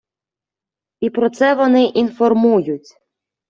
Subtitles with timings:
[0.99, 2.97] І про це вони інформують.